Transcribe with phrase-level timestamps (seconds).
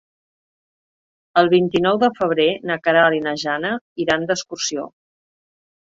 [1.41, 3.75] El vint-i-nou de febrer na Queralt i na Jana
[4.07, 4.87] iran d'excursió.